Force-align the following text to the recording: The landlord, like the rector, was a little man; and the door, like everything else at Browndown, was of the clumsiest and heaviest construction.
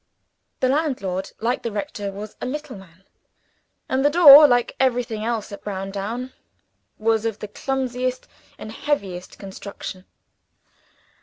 The 0.61 0.67
landlord, 0.67 1.31
like 1.41 1.61
the 1.61 1.71
rector, 1.71 2.11
was 2.11 2.35
a 2.41 2.47
little 2.47 2.75
man; 2.75 3.03
and 3.87 4.03
the 4.03 4.09
door, 4.09 4.47
like 4.47 4.75
everything 4.79 5.23
else 5.23 5.51
at 5.51 5.63
Browndown, 5.63 6.33
was 6.97 7.23
of 7.23 7.37
the 7.37 7.47
clumsiest 7.47 8.27
and 8.57 8.71
heaviest 8.71 9.37
construction. 9.37 10.05